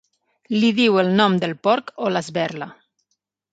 [0.63, 2.71] Li diu el nom del porc o l'esberla.